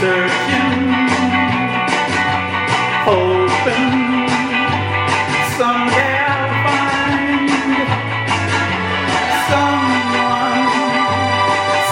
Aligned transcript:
searching, 0.00 0.80
hoping 3.04 3.92
someday 5.58 6.16
I'll 6.24 6.52
find 6.64 7.50
someone, 9.50 10.68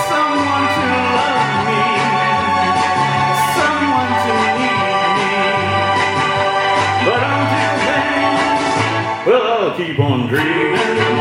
someone 0.08 0.66
to 0.76 0.84
love 1.18 1.52
me, 1.68 1.84
someone 3.58 4.14
to 4.24 4.32
need 4.56 4.80
me. 5.18 5.36
But 7.04 7.22
until 7.36 7.76
then, 7.88 9.26
well, 9.26 9.44
I'll 9.52 9.76
keep 9.76 9.98
on 10.00 10.18
dreaming. 10.28 11.17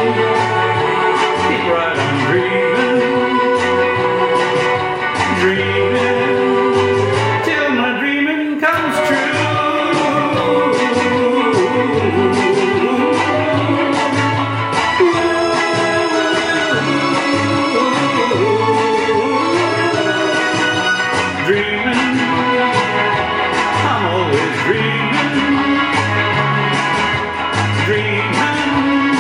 time, 28.34 29.14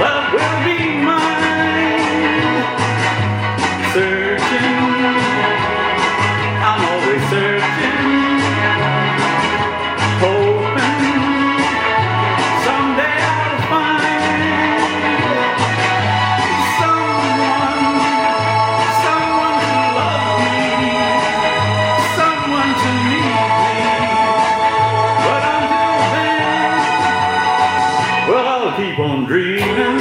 love 0.00 0.32
will 0.32 0.64
be. 0.64 0.71
keep 28.92 29.00
on 29.00 29.24
dreaming. 29.24 29.91